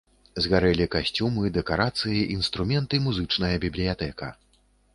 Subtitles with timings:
[0.45, 4.33] Згарэлі касцюмы, дэкарацыі, інструмент і музычная бібліятэка.